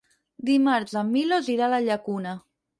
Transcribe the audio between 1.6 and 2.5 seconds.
a la Llacuna.